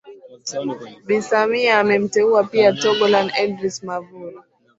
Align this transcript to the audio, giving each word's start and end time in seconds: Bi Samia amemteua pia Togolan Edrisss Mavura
Bi 1.07 1.19
Samia 1.27 1.79
amemteua 1.79 2.43
pia 2.43 2.73
Togolan 2.73 3.31
Edrisss 3.37 3.83
Mavura 3.83 4.43